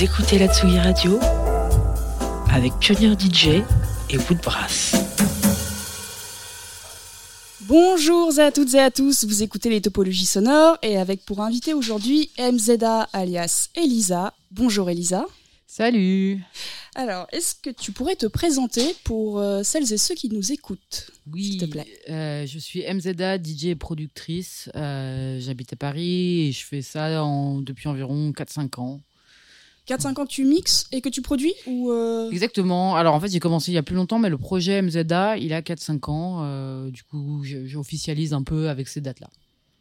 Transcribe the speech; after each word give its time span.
Vous 0.00 0.06
écoutez 0.06 0.38
la 0.38 0.48
Tsugi 0.48 0.78
Radio 0.78 1.20
avec 2.50 2.72
Pionnier 2.80 3.12
DJ 3.18 3.62
et 4.08 4.16
Woodbrass. 4.16 4.94
Bonjour 7.68 8.32
à 8.38 8.50
toutes 8.50 8.72
et 8.72 8.80
à 8.80 8.90
tous, 8.90 9.24
vous 9.26 9.42
écoutez 9.42 9.68
les 9.68 9.82
topologies 9.82 10.24
sonores 10.24 10.78
et 10.80 10.96
avec 10.96 11.26
pour 11.26 11.42
invité 11.42 11.74
aujourd'hui 11.74 12.30
MZA 12.38 13.10
alias 13.12 13.68
Elisa. 13.74 14.32
Bonjour 14.50 14.88
Elisa. 14.88 15.26
Salut 15.66 16.40
Alors, 16.94 17.26
est-ce 17.30 17.54
que 17.54 17.68
tu 17.68 17.92
pourrais 17.92 18.16
te 18.16 18.24
présenter 18.24 18.96
pour 19.04 19.38
euh, 19.38 19.62
celles 19.62 19.92
et 19.92 19.98
ceux 19.98 20.14
qui 20.14 20.30
nous 20.30 20.50
écoutent 20.50 21.10
Oui, 21.30 21.44
S'il 21.44 21.58
te 21.58 21.64
plaît? 21.66 21.86
euh, 22.08 22.46
je 22.46 22.58
suis 22.58 22.82
MZA, 22.90 23.36
DJ 23.36 23.66
et 23.66 23.74
productrice. 23.76 24.70
Euh, 24.76 25.38
J'habite 25.40 25.74
à 25.74 25.76
Paris 25.76 26.48
et 26.48 26.52
je 26.52 26.64
fais 26.64 26.80
ça 26.80 27.22
en- 27.22 27.60
depuis 27.60 27.86
environ 27.88 28.32
4-5 28.32 28.80
ans. 28.80 29.00
4-5 29.90 30.20
ans 30.20 30.24
que 30.24 30.30
tu 30.30 30.44
mixes 30.44 30.86
et 30.92 31.00
que 31.00 31.08
tu 31.08 31.20
produis 31.20 31.54
ou 31.66 31.90
euh, 31.90 32.30
Exactement. 32.30 32.94
Alors 32.94 33.14
en 33.14 33.20
fait, 33.20 33.28
j'ai 33.28 33.40
commencé 33.40 33.72
il 33.72 33.74
y 33.74 33.78
a 33.78 33.82
plus 33.82 33.96
longtemps, 33.96 34.20
mais 34.20 34.28
le 34.28 34.38
projet 34.38 34.80
MZA, 34.80 35.36
il 35.38 35.52
a 35.52 35.62
4-5 35.62 36.10
ans. 36.10 36.38
Euh, 36.42 36.90
du 36.90 37.02
coup, 37.02 37.42
j'officialise 37.44 38.32
un 38.32 38.42
peu 38.44 38.68
avec 38.68 38.86
ces 38.86 39.00
dates-là. 39.00 39.28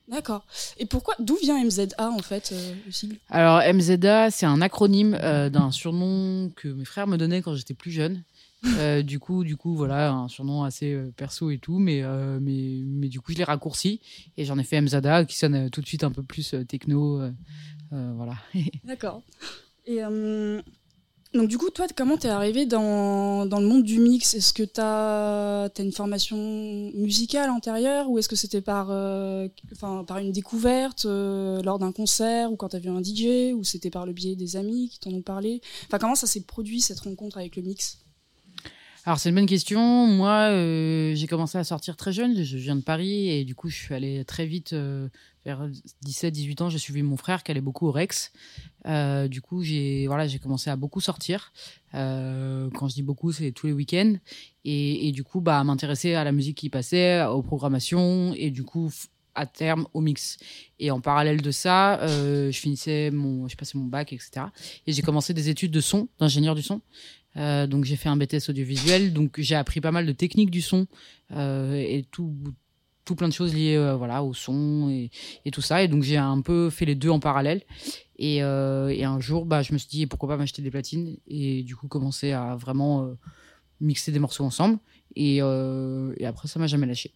D'accord. 0.07 0.47
Et 0.79 0.87
pourquoi 0.87 1.13
D'où 1.19 1.35
vient 1.35 1.63
MZA 1.63 2.09
en 2.09 2.17
fait, 2.19 2.49
euh, 2.51 2.73
le 2.87 2.91
sigle 2.91 3.17
Alors 3.29 3.61
MZA, 3.61 4.31
c'est 4.31 4.47
un 4.47 4.59
acronyme 4.61 5.11
d'un 5.11 5.69
surnom 5.69 6.49
que 6.55 6.67
mes 6.67 6.85
frères 6.85 7.05
me 7.05 7.17
donnaient 7.17 7.43
quand 7.43 7.53
j'étais 7.53 7.75
plus 7.75 7.91
jeune. 7.91 8.23
Du 9.03 9.19
coup, 9.19 9.45
du 9.45 9.55
coup, 9.55 9.73
voilà, 9.75 10.11
un 10.11 10.27
surnom 10.27 10.63
assez 10.63 10.97
perso 11.15 11.49
et 11.49 11.59
tout, 11.59 11.79
mais, 11.79 12.03
mais, 12.41 12.81
mais 12.85 13.07
du 13.07 13.21
coup, 13.21 13.31
je 13.31 13.37
l'ai 13.37 13.45
raccourci 13.45 14.01
et 14.35 14.43
j'en 14.43 14.57
ai 14.57 14.65
fait 14.65 14.81
MZA 14.81 15.23
qui 15.25 15.37
sonne 15.37 15.69
tout 15.69 15.79
de 15.79 15.87
suite 15.87 16.03
un 16.03 16.11
peu 16.11 16.23
plus 16.23 16.55
techno. 16.67 17.21
voilà. 17.91 18.33
D'accord. 18.83 19.21
Et 19.89 20.03
euh, 20.03 20.61
donc 21.33 21.49
du 21.49 21.57
coup, 21.57 21.71
toi, 21.71 21.87
comment 21.95 22.15
t'es 22.15 22.29
arrivé 22.29 22.67
dans, 22.67 23.47
dans 23.47 23.59
le 23.59 23.65
monde 23.65 23.81
du 23.81 23.99
mix? 23.99 24.35
Est-ce 24.35 24.53
que 24.53 24.61
t'as 24.61 25.65
as 25.65 25.79
une 25.79 25.91
formation 25.91 26.37
musicale 26.93 27.49
antérieure 27.49 28.07
ou 28.07 28.19
est-ce 28.19 28.29
que 28.29 28.35
c'était 28.35 28.61
par, 28.61 28.89
euh, 28.91 29.47
par 30.07 30.19
une 30.19 30.31
découverte 30.31 31.05
euh, 31.05 31.63
lors 31.63 31.79
d'un 31.79 31.91
concert 31.91 32.51
ou 32.51 32.55
quand 32.55 32.69
t'as 32.69 32.77
vu 32.77 32.89
un 32.89 33.01
DJ 33.01 33.51
ou 33.55 33.63
c'était 33.63 33.89
par 33.89 34.05
le 34.05 34.13
biais 34.13 34.35
des 34.35 34.57
amis 34.57 34.89
qui 34.89 34.99
t'en 34.99 35.11
ont 35.11 35.23
parlé? 35.23 35.59
Enfin, 35.87 35.97
comment 35.97 36.15
ça 36.15 36.27
s'est 36.27 36.43
produit 36.43 36.81
cette 36.81 36.99
rencontre 36.99 37.39
avec 37.39 37.55
le 37.55 37.63
mix? 37.63 37.97
Alors 39.05 39.17
c'est 39.17 39.29
une 39.29 39.35
bonne 39.35 39.47
question. 39.47 40.05
Moi, 40.05 40.51
j'ai 41.15 41.25
commencé 41.27 41.57
à 41.57 41.63
sortir 41.63 41.97
très 41.97 42.13
jeune. 42.13 42.43
Je 42.43 42.57
viens 42.57 42.75
de 42.75 42.83
Paris 42.83 43.29
et 43.29 43.43
du 43.43 43.55
coup, 43.55 43.69
je 43.69 43.75
suis 43.75 43.95
allé 43.95 44.23
très 44.23 44.45
vite. 44.45 44.75
Vers 45.45 45.69
17-18 46.05 46.63
ans, 46.63 46.69
j'ai 46.69 46.77
suivi 46.77 47.01
mon 47.01 47.17
frère 47.17 47.43
qui 47.43 47.51
allait 47.51 47.61
beaucoup 47.61 47.87
au 47.87 47.91
Rex. 47.91 48.31
Euh, 48.85 49.27
du 49.27 49.41
coup, 49.41 49.63
j'ai 49.63 50.07
voilà, 50.07 50.27
j'ai 50.27 50.39
commencé 50.39 50.69
à 50.69 50.75
beaucoup 50.75 50.99
sortir. 50.99 51.53
Euh, 51.95 52.69
quand 52.75 52.87
je 52.87 52.95
dis 52.95 53.03
beaucoup, 53.03 53.31
c'est 53.31 53.51
tous 53.51 53.67
les 53.67 53.73
week-ends. 53.73 54.15
Et, 54.65 55.11
du 55.11 55.23
coup, 55.23 55.41
bah, 55.41 55.63
m'intéresser 55.63 56.13
à 56.13 56.23
la 56.23 56.31
musique 56.31 56.57
qui 56.57 56.69
passait, 56.69 57.23
aux 57.23 57.41
programmations 57.41 58.33
et 58.35 58.51
du 58.51 58.63
coup, 58.63 58.91
à 59.33 59.45
terme, 59.47 59.87
au 59.93 60.01
mix. 60.01 60.37
Et 60.77 60.91
en 60.91 61.01
parallèle 61.01 61.41
de 61.41 61.51
ça, 61.51 61.99
euh, 62.01 62.51
je 62.51 62.59
finissais 62.59 63.09
mon, 63.09 63.47
je 63.47 63.55
passais 63.55 63.77
mon 63.77 63.85
bac, 63.85 64.13
etc. 64.13 64.47
Et 64.85 64.91
j'ai 64.91 65.01
commencé 65.01 65.33
des 65.33 65.49
études 65.49 65.71
de 65.71 65.81
son, 65.81 66.07
d'ingénieur 66.19 66.55
du 66.55 66.61
son. 66.61 66.81
Donc 67.35 67.85
j'ai 67.85 67.95
fait 67.95 68.09
un 68.09 68.17
BTS 68.17 68.49
audiovisuel, 68.49 69.13
donc 69.13 69.39
j'ai 69.39 69.55
appris 69.55 69.79
pas 69.79 69.91
mal 69.91 70.05
de 70.05 70.11
techniques 70.11 70.51
du 70.51 70.61
son 70.61 70.87
et 71.31 72.05
tout, 72.11 72.35
tout 73.09 73.15
plein 73.15 73.27
de 73.27 73.33
choses 73.33 73.55
liées 73.55 73.75
euh, 73.75 73.95
voilà 73.95 74.21
au 74.23 74.35
son 74.35 74.87
et, 74.91 75.09
et 75.45 75.49
tout 75.49 75.61
ça. 75.63 75.81
Et 75.81 75.87
donc 75.87 76.03
j'ai 76.03 76.17
un 76.17 76.41
peu 76.41 76.69
fait 76.69 76.85
les 76.85 76.93
deux 76.93 77.09
en 77.09 77.19
parallèle. 77.19 77.63
Et, 78.19 78.43
euh, 78.43 78.89
et 78.89 79.03
un 79.03 79.19
jour, 79.19 79.45
bah, 79.45 79.63
je 79.63 79.73
me 79.73 79.79
suis 79.79 79.89
dit 79.89 80.05
pourquoi 80.05 80.29
pas 80.29 80.37
m'acheter 80.37 80.61
des 80.61 80.69
platines 80.69 81.17
et 81.27 81.63
du 81.63 81.75
coup 81.75 81.87
commencer 81.87 82.33
à 82.33 82.55
vraiment 82.55 83.03
euh, 83.03 83.17
mixer 83.81 84.11
des 84.11 84.19
morceaux 84.19 84.43
ensemble. 84.43 84.77
Et, 85.15 85.37
et 85.37 86.25
après 86.27 86.47
ça 86.47 86.59
m'a 86.59 86.67
jamais 86.67 86.85
lâché. 86.85 87.13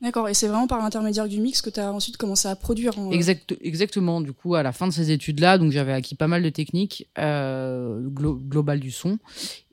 D'accord. 0.00 0.28
Et 0.28 0.34
c'est 0.34 0.46
vraiment 0.46 0.68
par 0.68 0.78
l'intermédiaire 0.78 1.26
du 1.26 1.40
mix 1.40 1.60
que 1.60 1.70
t'as 1.70 1.90
ensuite 1.90 2.18
commencé 2.18 2.46
à 2.46 2.54
produire 2.54 2.96
en... 2.98 3.10
Exact, 3.10 3.56
exactement. 3.62 4.20
Du 4.20 4.32
coup, 4.32 4.54
à 4.54 4.62
la 4.62 4.70
fin 4.70 4.86
de 4.86 4.92
ces 4.92 5.10
études-là, 5.10 5.58
donc 5.58 5.72
j'avais 5.72 5.92
acquis 5.92 6.14
pas 6.14 6.28
mal 6.28 6.42
de 6.42 6.50
techniques 6.50 7.08
glo- 7.16 8.38
globales 8.38 8.78
du 8.80 8.92
son 8.92 9.18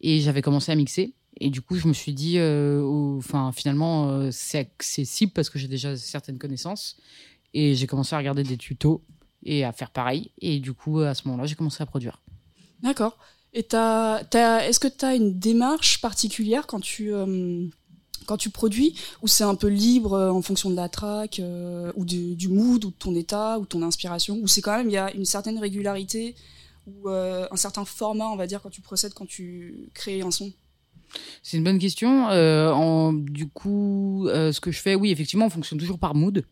et 0.02 0.20
j'avais 0.22 0.42
commencé 0.42 0.72
à 0.72 0.76
mixer. 0.76 1.14
Et 1.40 1.50
du 1.50 1.62
coup, 1.62 1.76
je 1.76 1.88
me 1.88 1.94
suis 1.94 2.14
dit, 2.14 2.38
euh, 2.38 2.84
enfin, 3.18 3.52
finalement, 3.52 4.10
euh, 4.10 4.30
c'est 4.32 4.60
accessible 4.60 5.32
parce 5.32 5.50
que 5.50 5.58
j'ai 5.58 5.68
déjà 5.68 5.96
certaines 5.98 6.38
connaissances. 6.38 6.98
Et 7.54 7.76
j'ai 7.76 7.88
commencé 7.88 8.16
à 8.16 8.18
regarder 8.18 8.44
des 8.44 8.58
tutos 8.58 9.04
et 9.44 9.64
à 9.64 9.72
faire 9.72 9.92
pareil. 9.92 10.32
Et 10.40 10.60
du 10.60 10.74
coup, 10.74 11.00
à 11.00 11.14
ce 11.14 11.28
moment-là, 11.28 11.46
j'ai 11.48 11.56
commencé 11.56 11.82
à 11.82 11.86
produire. 11.86 12.22
D'accord. 12.82 13.18
Et 13.54 13.64
t'as, 13.64 14.24
t'as, 14.24 14.66
est-ce 14.66 14.80
que 14.80 14.88
tu 14.88 15.06
as 15.06 15.16
une 15.16 15.38
démarche 15.38 16.02
particulière 16.02 16.66
quand 16.66 16.80
tu, 16.80 17.14
euh, 17.14 17.68
quand 18.26 18.38
tu 18.38 18.50
produis, 18.50 19.00
ou 19.22 19.28
c'est 19.28 19.44
un 19.44 19.56
peu 19.56 19.68
libre 19.68 20.18
en 20.18 20.42
fonction 20.42 20.72
de 20.72 20.76
la 20.76 20.90
track, 20.90 21.40
ou 21.96 22.06
du, 22.06 22.48
mood, 22.48 22.84
ou 22.86 22.90
de 22.90 22.96
ton 22.96 23.14
état, 23.16 23.60
ou 23.60 23.64
de 23.64 23.68
ton 23.68 23.84
inspiration, 23.84 24.40
ou 24.42 24.48
c'est 24.48 24.62
quand 24.62 24.76
même, 24.76 24.90
il 24.90 24.94
y 24.94 24.98
a 24.98 25.14
une 25.14 25.26
certaine 25.26 25.60
régularité, 25.60 26.36
ou 26.88 27.10
un 27.10 27.56
certain 27.56 27.86
format, 27.86 28.26
on 28.30 28.36
va 28.36 28.48
dire, 28.48 28.60
quand 28.62 28.72
tu 28.72 28.82
procèdes, 28.82 29.14
quand 29.14 29.28
tu 29.28 29.92
crées 29.94 30.22
un 30.22 30.32
son? 30.32 30.52
C'est 31.42 31.58
une 31.58 31.64
bonne 31.64 31.80
question. 31.80 32.30
Euh, 32.30 32.72
en, 32.72 33.14
du 33.14 33.48
coup, 33.48 34.28
euh, 34.28 34.52
ce 34.52 34.60
que 34.60 34.72
je 34.72 34.80
fais, 34.80 34.96
oui, 34.96 35.12
effectivement, 35.12 35.46
on 35.46 35.50
fonctionne 35.50 35.80
toujours 35.80 36.00
par 36.00 36.16
mood. 36.16 36.46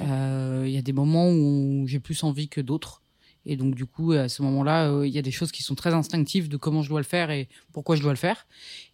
Euh, 0.00 0.64
Il 0.66 0.72
y 0.72 0.78
a 0.78 0.82
des 0.82 0.92
moments 0.92 1.30
où 1.30 1.84
j'ai 1.86 2.00
plus 2.00 2.22
envie 2.22 2.48
que 2.48 2.60
d'autres. 2.60 3.02
Et 3.46 3.56
donc, 3.56 3.74
du 3.74 3.86
coup, 3.86 4.12
à 4.12 4.28
ce 4.28 4.42
moment-là, 4.42 4.90
euh, 4.90 5.06
il 5.06 5.12
y 5.14 5.18
a 5.18 5.22
des 5.22 5.30
choses 5.30 5.50
qui 5.50 5.62
sont 5.62 5.74
très 5.74 5.94
instinctives 5.94 6.48
de 6.48 6.58
comment 6.58 6.82
je 6.82 6.90
dois 6.90 7.00
le 7.00 7.06
faire 7.06 7.30
et 7.30 7.48
pourquoi 7.72 7.96
je 7.96 8.02
dois 8.02 8.12
le 8.12 8.18
faire. 8.18 8.46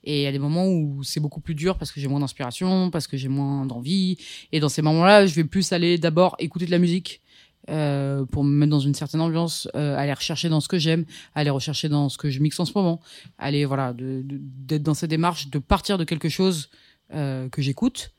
Et 0.04 0.21
il 0.21 0.22
y 0.22 0.27
a 0.27 0.32
des 0.32 0.38
moments 0.38 0.69
où 0.69 1.03
c'est 1.03 1.19
beaucoup 1.19 1.41
plus 1.41 1.56
dur 1.56 1.78
parce 1.78 1.91
que 1.91 2.00
j'ai 2.00 2.06
moins 2.06 2.21
d'inspiration, 2.21 2.91
parce 2.91 3.09
que 3.09 3.16
j'ai 3.16 3.28
moins 3.28 3.66
d'envie. 3.66 4.19
Et 4.53 4.60
dans 4.60 4.69
ces 4.69 4.83
moments-là, 4.83 5.27
je 5.27 5.34
vais 5.34 5.44
plus 5.44 5.72
aller 5.72 5.98
d'abord 5.98 6.37
écouter 6.38 6.65
de 6.65 6.71
la 6.71 6.78
musique 6.78 7.21
euh, 7.69 8.25
pour 8.25 8.44
me 8.44 8.50
mettre 8.50 8.71
dans 8.71 8.81
une 8.81 8.94
certaine 8.94 9.21
ambiance, 9.21 9.69
euh, 9.75 9.97
aller 9.97 10.12
rechercher 10.12 10.49
dans 10.49 10.60
ce 10.60 10.69
que 10.69 10.78
j'aime, 10.78 11.04
aller 11.34 11.50
rechercher 11.50 11.88
dans 11.88 12.09
ce 12.09 12.19
que 12.19 12.31
je 12.31 12.41
mixe 12.41 12.59
en 12.60 12.65
ce 12.65 12.72
moment, 12.75 13.00
aller 13.38 13.65
voilà, 13.65 13.94
d'être 13.97 14.82
dans 14.82 14.94
cette 14.94 15.10
démarche 15.10 15.49
de 15.49 15.59
partir 15.59 15.99
de 15.99 16.04
quelque 16.04 16.28
chose 16.28 16.69
euh, 17.15 17.49
que 17.49 17.62
j'écoute 17.62 18.12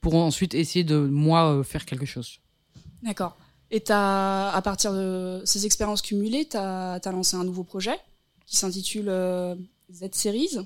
pour 0.00 0.14
ensuite 0.16 0.54
essayer 0.54 0.84
de 0.84 0.96
moi 0.96 1.62
faire 1.64 1.86
quelque 1.86 2.06
chose. 2.06 2.40
D'accord. 3.02 3.36
Et 3.70 3.82
à 3.90 4.60
partir 4.62 4.92
de 4.92 5.42
ces 5.44 5.66
expériences 5.66 6.02
cumulées, 6.02 6.46
tu 6.48 6.56
as, 6.56 7.00
lancé 7.06 7.36
un 7.36 7.44
nouveau 7.44 7.64
projet 7.64 7.98
qui 8.46 8.56
s'intitule 8.56 9.10
Z-Series. 9.92 10.58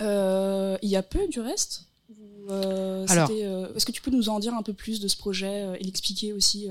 Il 0.00 0.88
y 0.88 0.96
a 0.96 1.02
peu 1.02 1.28
du 1.28 1.40
reste? 1.40 1.86
Euh, 2.50 3.06
euh, 3.08 3.74
Est-ce 3.74 3.86
que 3.86 3.92
tu 3.92 4.02
peux 4.02 4.10
nous 4.10 4.28
en 4.28 4.38
dire 4.38 4.54
un 4.54 4.62
peu 4.62 4.72
plus 4.72 5.00
de 5.00 5.08
ce 5.08 5.16
projet 5.16 5.62
euh, 5.62 5.76
et 5.80 5.84
l'expliquer 5.84 6.32
aussi 6.32 6.68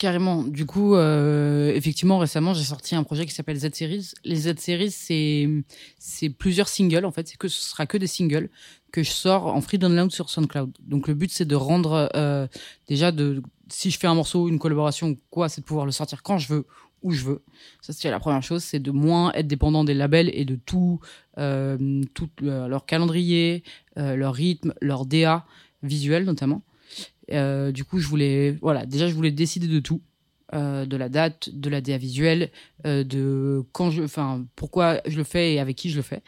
Carrément. 0.00 0.44
Du 0.44 0.64
coup, 0.64 0.94
euh, 0.94 1.74
effectivement, 1.74 2.16
récemment, 2.16 2.54
j'ai 2.54 2.64
sorti 2.64 2.94
un 2.94 3.02
projet 3.02 3.26
qui 3.26 3.34
s'appelle 3.34 3.58
Z 3.58 3.74
Series. 3.74 4.12
Les 4.24 4.36
Z 4.36 4.54
Series, 4.56 4.90
c'est 4.90 5.46
c'est 5.98 6.30
plusieurs 6.30 6.68
singles 6.68 7.04
en 7.04 7.10
fait. 7.10 7.28
C'est 7.28 7.36
que 7.36 7.48
ce 7.48 7.62
sera 7.62 7.84
que 7.84 7.98
des 7.98 8.06
singles 8.06 8.48
que 8.92 9.02
je 9.02 9.10
sors 9.10 9.48
en 9.48 9.60
free 9.60 9.76
download 9.76 10.10
sur 10.10 10.30
SoundCloud. 10.30 10.72
Donc 10.80 11.06
le 11.06 11.12
but 11.12 11.30
c'est 11.30 11.44
de 11.44 11.54
rendre 11.54 12.08
euh, 12.16 12.46
déjà 12.88 13.12
de 13.12 13.42
si 13.68 13.90
je 13.90 13.98
fais 13.98 14.06
un 14.06 14.14
morceau, 14.14 14.48
une 14.48 14.58
collaboration 14.58 15.18
quoi, 15.28 15.50
c'est 15.50 15.60
de 15.60 15.66
pouvoir 15.66 15.84
le 15.84 15.92
sortir 15.92 16.22
quand 16.22 16.38
je 16.38 16.48
veux 16.48 16.66
où 17.02 17.12
je 17.12 17.22
veux. 17.22 17.42
Ça, 17.82 17.92
c'est 17.92 18.10
la 18.10 18.20
première 18.20 18.42
chose, 18.42 18.64
c'est 18.64 18.80
de 18.80 18.90
moins 18.90 19.32
être 19.32 19.46
dépendant 19.46 19.84
des 19.84 19.94
labels 19.94 20.30
et 20.32 20.46
de 20.46 20.56
tout, 20.56 20.98
euh, 21.36 22.02
tout 22.14 22.30
euh, 22.42 22.68
leur 22.68 22.86
calendrier, 22.86 23.64
euh, 23.98 24.16
leur 24.16 24.34
rythme, 24.34 24.72
leur 24.80 25.04
DA 25.04 25.44
visuel 25.82 26.24
notamment. 26.24 26.62
Euh, 27.32 27.72
du 27.72 27.84
coup, 27.84 27.98
je 27.98 28.08
voulais, 28.08 28.52
voilà, 28.60 28.86
déjà, 28.86 29.08
je 29.08 29.14
voulais 29.14 29.30
décider 29.30 29.66
de 29.66 29.80
tout. 29.80 30.00
Euh, 30.52 30.84
de 30.84 30.96
la 30.96 31.08
date, 31.08 31.48
de 31.52 31.70
la 31.70 31.80
DA 31.80 31.96
visuelle, 31.96 32.50
euh, 32.84 33.04
de 33.04 33.62
quand 33.70 33.92
je, 33.92 34.02
enfin, 34.02 34.44
pourquoi 34.56 35.00
je 35.06 35.16
le 35.16 35.22
fais 35.22 35.54
et 35.54 35.60
avec 35.60 35.76
qui 35.76 35.90
je 35.90 35.96
le 35.96 36.02
fais. 36.02 36.24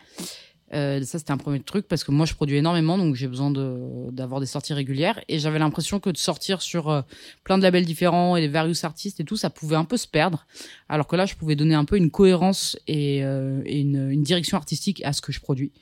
Euh, 0.74 1.02
ça, 1.02 1.18
c'était 1.18 1.32
un 1.32 1.38
premier 1.38 1.58
truc 1.58 1.88
parce 1.88 2.04
que 2.04 2.12
moi, 2.12 2.24
je 2.24 2.34
produis 2.34 2.56
énormément, 2.56 2.96
donc 2.98 3.16
j'ai 3.16 3.26
besoin 3.26 3.50
d'avoir 3.50 4.38
des 4.38 4.46
sorties 4.46 4.74
régulières. 4.74 5.18
Et 5.26 5.40
j'avais 5.40 5.58
l'impression 5.58 5.98
que 5.98 6.08
de 6.08 6.16
sortir 6.16 6.62
sur 6.62 6.88
euh, 6.88 7.02
plein 7.42 7.58
de 7.58 7.64
labels 7.64 7.84
différents 7.84 8.36
et 8.36 8.42
des 8.42 8.46
various 8.48 8.84
artistes 8.84 9.18
et 9.18 9.24
tout, 9.24 9.36
ça 9.36 9.50
pouvait 9.50 9.74
un 9.74 9.84
peu 9.84 9.96
se 9.96 10.06
perdre. 10.06 10.46
Alors 10.88 11.08
que 11.08 11.16
là, 11.16 11.26
je 11.26 11.34
pouvais 11.34 11.56
donner 11.56 11.74
un 11.74 11.84
peu 11.84 11.96
une 11.96 12.12
cohérence 12.12 12.78
et, 12.86 13.22
une, 13.22 14.08
une 14.08 14.22
direction 14.22 14.56
artistique 14.56 15.02
à 15.04 15.12
ce 15.12 15.20
que 15.20 15.32
je 15.32 15.40
produis, 15.40 15.72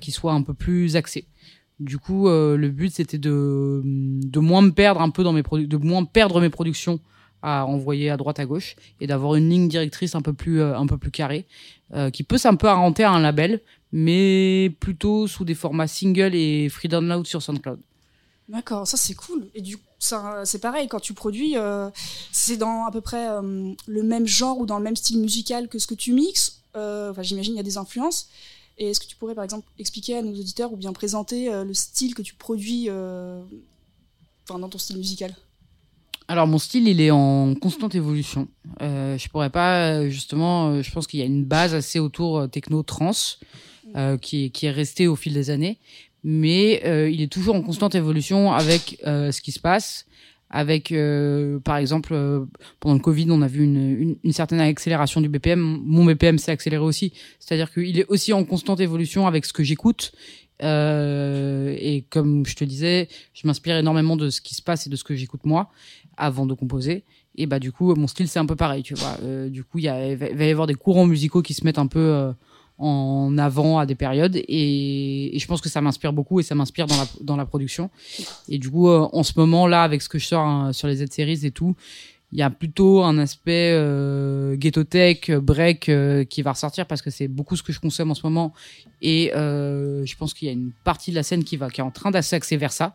qui 0.00 0.12
soit 0.12 0.32
un 0.32 0.42
peu 0.42 0.54
plus 0.54 0.94
axé. 0.94 1.26
Du 1.80 1.98
coup, 1.98 2.28
euh, 2.28 2.56
le 2.56 2.68
but 2.68 2.92
c'était 2.94 3.18
de, 3.18 3.82
de 3.84 4.40
moins 4.40 4.62
me 4.62 4.70
perdre 4.70 5.00
un 5.00 5.10
peu 5.10 5.24
dans 5.24 5.32
mes 5.32 5.42
de 5.42 5.76
moins 5.76 6.04
perdre 6.04 6.40
mes 6.40 6.50
productions 6.50 7.00
à 7.42 7.66
envoyer 7.66 8.10
à 8.10 8.16
droite 8.16 8.38
à 8.38 8.46
gauche 8.46 8.76
et 9.00 9.06
d'avoir 9.06 9.34
une 9.34 9.50
ligne 9.50 9.68
directrice 9.68 10.14
un 10.14 10.22
peu 10.22 10.32
plus 10.32 10.60
euh, 10.60 10.78
un 10.78 10.86
peu 10.86 10.98
plus 10.98 11.10
carrée 11.10 11.46
euh, 11.92 12.10
qui 12.10 12.22
peut 12.22 12.38
s'apparenter 12.38 13.02
à 13.02 13.10
un 13.10 13.20
label 13.20 13.60
mais 13.90 14.72
plutôt 14.78 15.26
sous 15.26 15.44
des 15.44 15.54
formats 15.54 15.88
single 15.88 16.34
et 16.34 16.68
free 16.68 16.88
download 16.88 17.26
sur 17.26 17.42
SoundCloud. 17.42 17.80
D'accord, 18.48 18.86
ça 18.86 18.96
c'est 18.96 19.14
cool. 19.14 19.46
Et 19.54 19.60
du 19.60 19.76
c'est 19.98 20.60
pareil 20.60 20.86
quand 20.86 21.00
tu 21.00 21.14
produis, 21.14 21.56
c'est 22.30 22.58
dans 22.58 22.84
à 22.84 22.90
peu 22.90 23.00
près 23.00 23.26
le 23.86 24.02
même 24.02 24.26
genre 24.26 24.58
ou 24.58 24.66
dans 24.66 24.76
le 24.76 24.84
même 24.84 24.96
style 24.96 25.18
musical 25.18 25.66
que 25.68 25.78
ce 25.78 25.86
que 25.86 25.94
tu 25.94 26.12
mixes. 26.12 26.60
Enfin, 26.74 27.22
j'imagine 27.22 27.54
il 27.54 27.56
y 27.56 27.60
a 27.60 27.62
des 27.64 27.78
influences. 27.78 28.28
Et 28.78 28.90
est-ce 28.90 29.00
que 29.00 29.06
tu 29.06 29.16
pourrais 29.16 29.34
par 29.34 29.44
exemple 29.44 29.68
expliquer 29.78 30.18
à 30.18 30.22
nos 30.22 30.32
auditeurs 30.32 30.72
ou 30.72 30.76
bien 30.76 30.92
présenter 30.92 31.52
euh, 31.52 31.64
le 31.64 31.74
style 31.74 32.14
que 32.14 32.22
tu 32.22 32.34
produis, 32.34 32.86
euh, 32.88 33.40
dans 34.48 34.68
ton 34.68 34.78
style 34.78 34.98
musical? 34.98 35.34
Alors 36.26 36.46
mon 36.46 36.58
style, 36.58 36.88
il 36.88 37.00
est 37.00 37.10
en 37.10 37.54
constante 37.54 37.94
évolution. 37.94 38.48
Euh, 38.80 39.18
je 39.18 39.28
pourrais 39.28 39.50
pas 39.50 39.90
euh, 39.90 40.08
justement. 40.08 40.82
je 40.82 40.90
pense 40.90 41.06
qu'il 41.06 41.20
y 41.20 41.22
a 41.22 41.26
une 41.26 41.44
base 41.44 41.74
assez 41.74 41.98
autour 41.98 42.48
techno 42.50 42.82
trans 42.82 43.12
qui 44.20 44.46
est 44.46 44.50
qui 44.50 44.66
est 44.66 44.70
restée 44.70 45.06
au 45.06 45.14
fil 45.14 45.34
des 45.34 45.50
années, 45.50 45.78
mais 46.24 46.82
il 47.12 47.20
est 47.20 47.30
toujours 47.30 47.54
en 47.54 47.62
constante 47.62 47.94
évolution 47.94 48.52
avec 48.52 48.98
ce 49.04 49.40
qui 49.40 49.52
se 49.52 49.60
passe. 49.60 50.06
Avec, 50.56 50.92
euh, 50.92 51.58
par 51.58 51.78
exemple, 51.78 52.10
euh, 52.12 52.44
pendant 52.78 52.94
le 52.94 53.00
Covid, 53.00 53.26
on 53.30 53.42
a 53.42 53.48
vu 53.48 53.64
une, 53.64 54.32
certaine 54.32 54.60
accélération 54.60 55.20
du 55.20 55.28
BPM. 55.28 55.58
Mon 55.58 56.04
BPM 56.04 56.38
s'est 56.38 56.52
accéléré 56.52 56.84
aussi. 56.84 57.12
C'est-à-dire 57.40 57.72
qu'il 57.72 57.98
est 57.98 58.06
aussi 58.06 58.32
en 58.32 58.44
constante 58.44 58.78
évolution 58.78 59.26
avec 59.26 59.46
ce 59.46 59.52
que 59.52 59.64
j'écoute. 59.64 60.12
Euh, 60.62 61.74
et 61.76 62.02
comme 62.08 62.46
je 62.46 62.54
te 62.54 62.62
disais, 62.62 63.08
je 63.32 63.48
m'inspire 63.48 63.76
énormément 63.78 64.16
de 64.16 64.30
ce 64.30 64.40
qui 64.40 64.54
se 64.54 64.62
passe 64.62 64.86
et 64.86 64.90
de 64.90 64.94
ce 64.94 65.02
que 65.02 65.16
j'écoute 65.16 65.40
moi 65.42 65.70
avant 66.16 66.46
de 66.46 66.54
composer. 66.54 67.02
Et 67.34 67.46
bah 67.46 67.58
du 67.58 67.72
coup, 67.72 67.92
mon 67.96 68.06
style 68.06 68.28
c'est 68.28 68.38
un 68.38 68.46
peu 68.46 68.54
pareil, 68.54 68.84
tu 68.84 68.94
vois. 68.94 69.18
Du 69.48 69.64
coup, 69.64 69.80
il 69.80 69.88
va 69.88 70.44
y 70.44 70.50
avoir 70.52 70.68
des 70.68 70.74
courants 70.74 71.06
musicaux 71.06 71.42
qui 71.42 71.54
se 71.54 71.64
mettent 71.64 71.80
un 71.80 71.88
peu 71.88 72.32
en 72.78 73.38
avant 73.38 73.78
à 73.78 73.86
des 73.86 73.94
périodes, 73.94 74.36
et, 74.48 75.32
je 75.36 75.46
pense 75.46 75.60
que 75.60 75.68
ça 75.68 75.80
m'inspire 75.80 76.12
beaucoup 76.12 76.40
et 76.40 76.42
ça 76.42 76.54
m'inspire 76.54 76.86
dans 76.86 76.96
la 76.96 77.06
dans 77.20 77.36
la 77.36 77.46
production. 77.46 77.90
Et 78.48 78.58
du 78.58 78.70
coup, 78.70 78.88
euh, 78.88 79.08
en 79.12 79.22
ce 79.22 79.32
moment 79.36 79.66
là, 79.66 79.82
avec 79.82 80.02
ce 80.02 80.08
que 80.08 80.18
je 80.18 80.26
sors 80.26 80.44
hein, 80.44 80.72
sur 80.72 80.88
les 80.88 80.96
Z-series 80.96 81.46
et 81.46 81.50
tout, 81.50 81.76
il 82.32 82.38
y 82.38 82.42
a 82.42 82.50
plutôt 82.50 83.02
un 83.02 83.18
aspect 83.18 83.72
euh, 83.74 84.56
ghetto 84.56 84.82
tech, 84.82 85.30
break 85.30 85.88
euh, 85.88 86.24
qui 86.24 86.42
va 86.42 86.52
ressortir 86.52 86.86
parce 86.86 87.00
que 87.00 87.10
c'est 87.10 87.28
beaucoup 87.28 87.54
ce 87.54 87.62
que 87.62 87.72
je 87.72 87.78
consomme 87.78 88.10
en 88.10 88.14
ce 88.14 88.22
moment 88.24 88.52
et 89.02 89.30
je 89.34 90.16
pense 90.16 90.34
qu'il 90.34 90.48
y 90.48 90.50
a 90.50 90.54
une 90.54 90.72
partie 90.82 91.10
de 91.10 91.16
la 91.16 91.22
scène 91.22 91.44
qui 91.44 91.56
va 91.56 91.70
qui 91.70 91.80
est 91.80 91.84
en 91.84 91.92
train 91.92 92.10
d'axer 92.10 92.56
vers 92.56 92.72
ça 92.72 92.94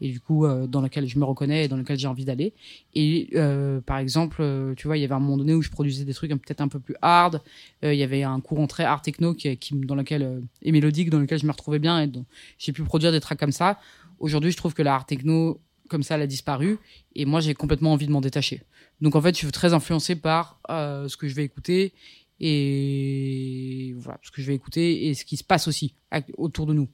et 0.00 0.10
du 0.10 0.20
coup 0.20 0.44
euh, 0.44 0.66
dans 0.66 0.80
laquelle 0.80 1.06
je 1.06 1.18
me 1.18 1.24
reconnais 1.24 1.64
et 1.64 1.68
dans 1.68 1.76
laquelle 1.76 1.98
j'ai 1.98 2.06
envie 2.06 2.24
d'aller. 2.24 2.54
Et 2.94 3.28
euh, 3.34 3.80
par 3.80 3.98
exemple 3.98 4.38
euh, 4.40 4.74
tu 4.74 4.86
vois 4.86 4.96
il 4.96 5.00
y 5.00 5.04
avait 5.04 5.14
un 5.14 5.20
moment 5.20 5.36
donné 5.36 5.54
où 5.54 5.62
je 5.62 5.70
produisais 5.70 6.04
des 6.04 6.14
trucs 6.14 6.30
peut-être 6.30 6.60
un 6.60 6.68
peu 6.68 6.80
plus 6.80 6.94
hard. 7.02 7.42
Euh, 7.84 7.92
il 7.92 7.98
y 7.98 8.02
avait 8.02 8.22
un 8.22 8.40
courant 8.40 8.66
très 8.66 8.84
art 8.84 9.02
techno 9.02 9.34
qui, 9.34 9.56
qui 9.56 9.74
dans 9.74 9.94
lequel 9.94 10.22
euh, 10.22 10.40
et 10.62 10.72
mélodique 10.72 11.10
dans 11.10 11.18
lequel 11.18 11.38
je 11.38 11.46
me 11.46 11.52
retrouvais 11.52 11.78
bien 11.78 12.02
et 12.02 12.10
j'ai 12.58 12.72
pu 12.72 12.82
produire 12.82 13.12
des 13.12 13.20
tracks 13.20 13.38
comme 13.38 13.52
ça. 13.52 13.78
Aujourd'hui 14.18 14.52
je 14.52 14.56
trouve 14.56 14.74
que 14.74 14.82
la 14.82 14.94
art 14.94 15.06
techno 15.06 15.60
comme 15.88 16.02
ça 16.02 16.16
elle 16.16 16.22
a 16.22 16.26
disparu 16.26 16.78
et 17.14 17.24
moi 17.24 17.40
j'ai 17.40 17.54
complètement 17.54 17.92
envie 17.92 18.06
de 18.06 18.12
m'en 18.12 18.20
détacher. 18.20 18.62
Donc 19.00 19.16
en 19.16 19.22
fait 19.22 19.34
je 19.34 19.38
suis 19.38 19.52
très 19.52 19.74
influencé 19.74 20.16
par 20.16 20.60
ce 20.68 21.16
que 21.16 21.28
je 21.28 21.34
vais 21.34 21.44
écouter 21.44 21.92
et 22.40 23.94
voilà 23.98 24.20
ce 24.22 24.30
que 24.30 24.42
je 24.42 24.46
vais 24.46 24.54
écouter 24.54 25.08
et 25.08 25.14
ce 25.14 25.24
qui 25.24 25.36
se 25.36 25.42
passe 25.42 25.66
aussi 25.66 25.94
autour 26.36 26.66
de 26.66 26.72
nous 26.72 26.88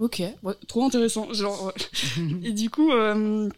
Ok, 0.00 0.22
ouais, 0.42 0.54
trop 0.66 0.84
intéressant. 0.84 1.32
Genre, 1.32 1.66
ouais. 1.66 2.24
Et 2.42 2.52
du 2.52 2.70
coup, 2.70 2.90
euh, 2.90 3.48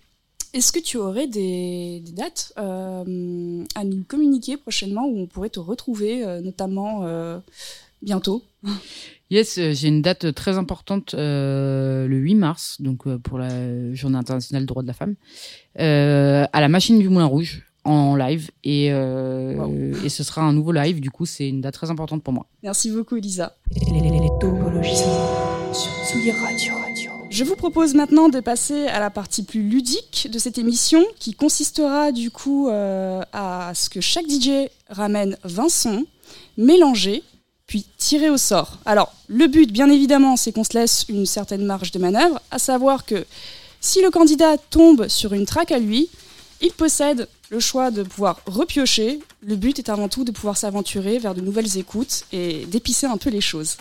est-ce 0.52 0.72
que 0.72 0.80
tu 0.80 0.96
aurais 0.98 1.28
des, 1.28 2.00
des 2.04 2.12
dates 2.12 2.52
euh, 2.58 3.64
à 3.74 3.84
nous 3.84 4.02
communiquer 4.06 4.56
prochainement 4.56 5.06
où 5.06 5.20
on 5.20 5.26
pourrait 5.26 5.50
te 5.50 5.60
retrouver, 5.60 6.24
euh, 6.24 6.40
notamment 6.40 7.04
euh, 7.04 7.38
bientôt 8.02 8.42
Yes, 9.30 9.56
euh, 9.58 9.72
j'ai 9.72 9.88
une 9.88 10.02
date 10.02 10.34
très 10.34 10.58
importante 10.58 11.14
euh, 11.14 12.06
le 12.06 12.16
8 12.18 12.34
mars, 12.34 12.76
donc 12.80 13.06
euh, 13.06 13.18
pour 13.18 13.38
la 13.38 13.94
Journée 13.94 14.18
internationale 14.18 14.64
des 14.64 14.66
droits 14.66 14.82
de 14.82 14.88
la 14.88 14.92
femme, 14.94 15.14
euh, 15.78 16.44
à 16.52 16.60
la 16.60 16.68
Machine 16.68 16.98
du 16.98 17.08
Moulin 17.08 17.24
Rouge 17.26 17.64
en 17.84 18.14
live 18.16 18.50
et 18.62 18.92
euh, 18.92 19.54
Wow. 19.56 20.04
et 20.04 20.08
ce 20.08 20.22
sera 20.22 20.42
un 20.42 20.52
nouveau 20.52 20.72
live. 20.72 21.00
Du 21.00 21.10
coup, 21.10 21.24
c'est 21.26 21.48
une 21.48 21.60
date 21.60 21.74
très 21.74 21.90
importante 21.90 22.22
pour 22.22 22.32
moi. 22.32 22.46
Merci 22.62 22.90
beaucoup, 22.90 23.16
Elisa. 23.16 23.56
Les 23.70 23.80
Radio. 24.10 25.51
Je 27.30 27.44
vous 27.44 27.56
propose 27.56 27.94
maintenant 27.94 28.28
de 28.28 28.40
passer 28.40 28.86
à 28.88 29.00
la 29.00 29.10
partie 29.10 29.42
plus 29.42 29.62
ludique 29.62 30.28
de 30.30 30.38
cette 30.38 30.58
émission 30.58 31.02
qui 31.18 31.32
consistera 31.32 32.12
du 32.12 32.30
coup 32.30 32.68
euh, 32.68 33.22
à 33.32 33.72
ce 33.74 33.88
que 33.88 34.00
chaque 34.00 34.28
DJ 34.28 34.68
ramène 34.90 35.36
20 35.44 35.68
sons 35.70 36.06
mélangés 36.58 37.22
puis 37.66 37.86
tirés 37.96 38.28
au 38.28 38.36
sort. 38.36 38.78
Alors 38.84 39.14
le 39.28 39.46
but 39.46 39.72
bien 39.72 39.88
évidemment 39.88 40.36
c'est 40.36 40.52
qu'on 40.52 40.64
se 40.64 40.76
laisse 40.76 41.06
une 41.08 41.24
certaine 41.24 41.64
marge 41.64 41.90
de 41.90 41.98
manœuvre, 41.98 42.40
à 42.50 42.58
savoir 42.58 43.06
que 43.06 43.24
si 43.80 44.02
le 44.02 44.10
candidat 44.10 44.58
tombe 44.58 45.08
sur 45.08 45.32
une 45.32 45.46
track 45.46 45.72
à 45.72 45.78
lui, 45.78 46.10
il 46.60 46.72
possède 46.72 47.28
le 47.50 47.60
choix 47.60 47.90
de 47.90 48.02
pouvoir 48.02 48.40
repiocher. 48.46 49.20
Le 49.40 49.56
but 49.56 49.78
est 49.78 49.88
avant 49.88 50.08
tout 50.08 50.24
de 50.24 50.30
pouvoir 50.30 50.56
s'aventurer 50.56 51.18
vers 51.18 51.34
de 51.34 51.40
nouvelles 51.40 51.78
écoutes 51.78 52.24
et 52.32 52.66
d'épicer 52.66 53.06
un 53.06 53.16
peu 53.16 53.30
les 53.30 53.40
choses. 53.40 53.76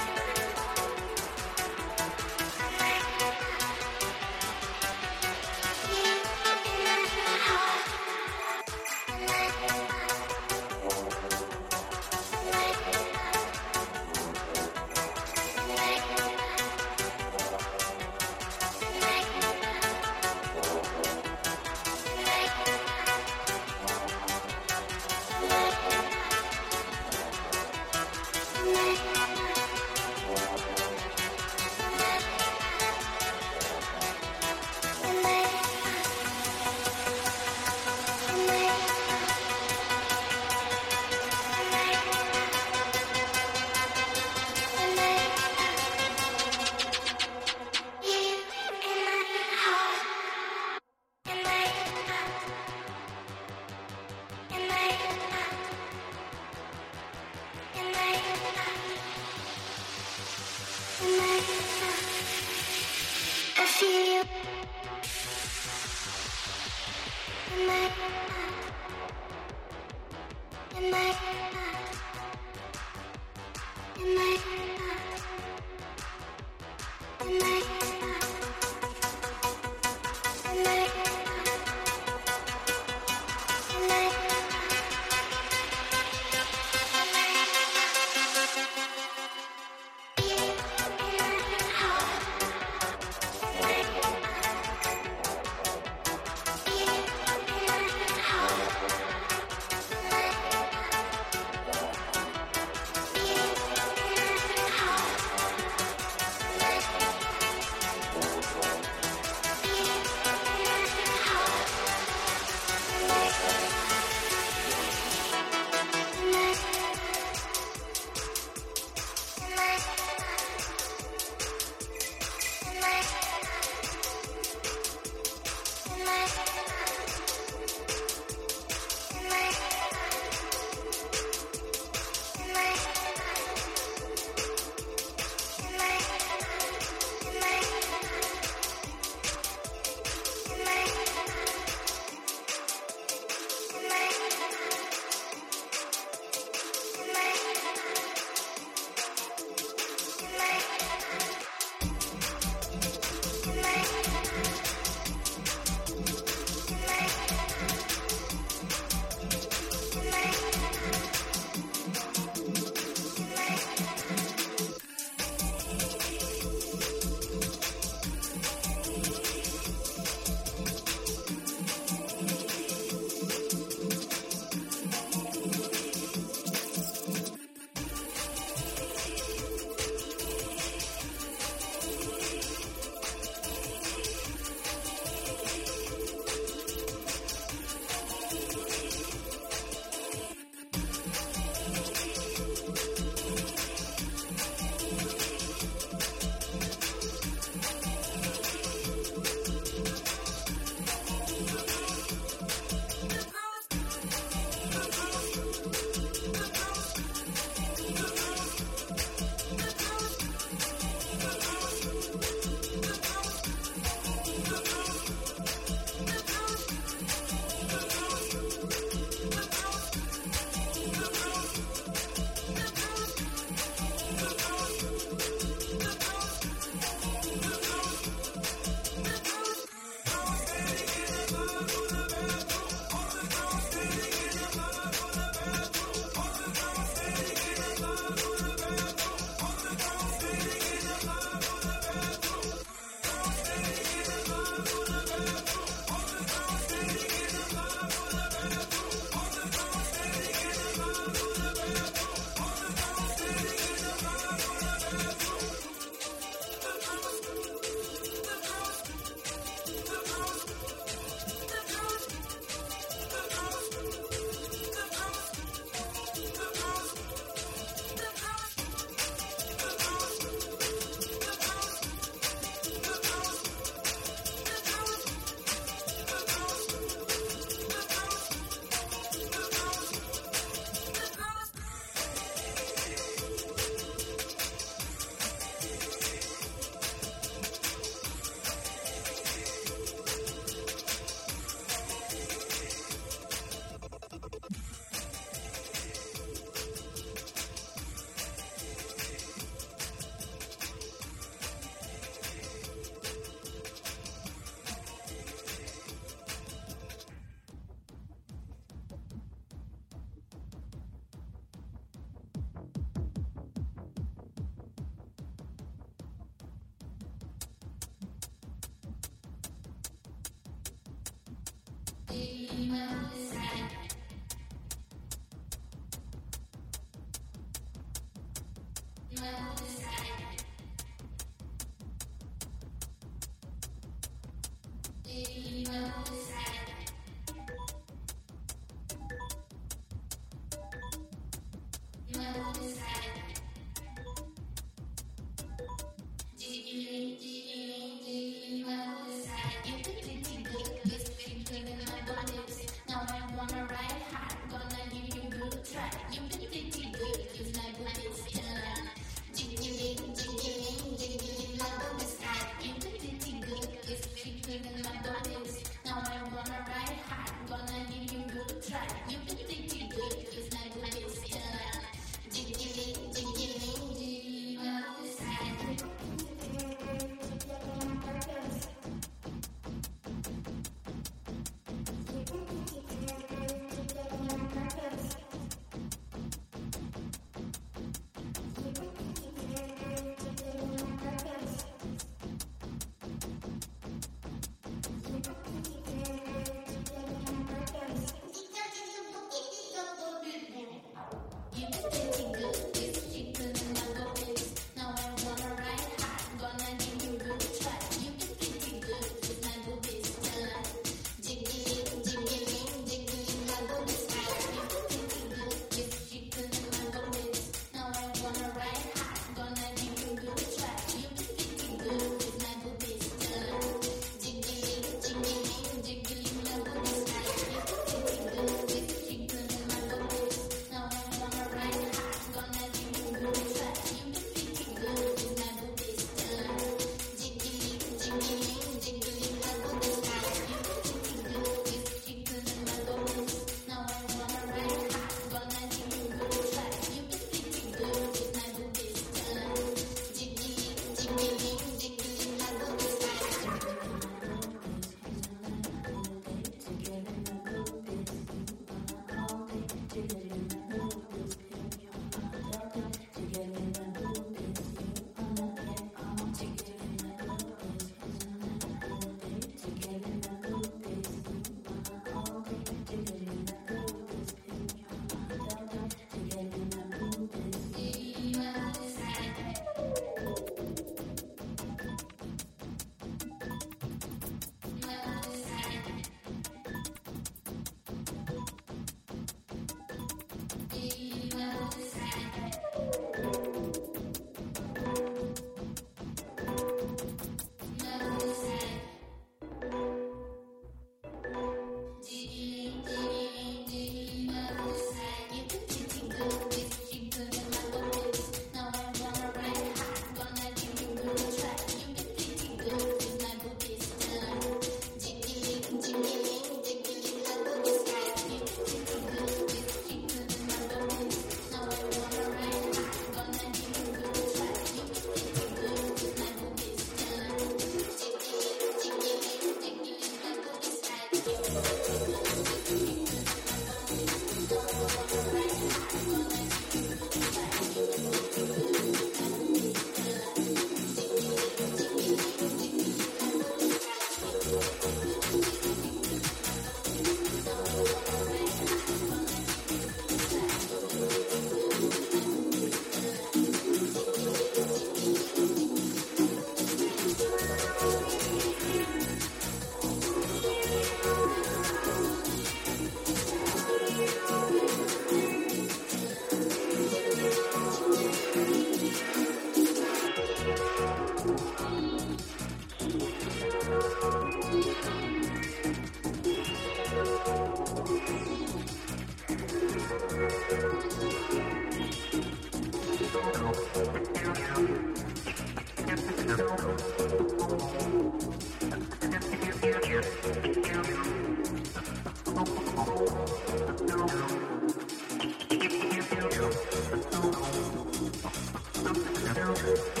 Thank 599.53 599.97
you. 599.97 600.00